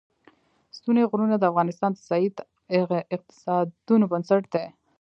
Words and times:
ستوني 0.77 1.03
غرونه 1.11 1.35
د 1.39 1.43
افغانستان 1.51 1.91
د 1.93 1.99
ځایي 2.09 2.29
اقتصادونو 3.15 4.05
بنسټ 4.11 4.43
دی. 4.53 4.65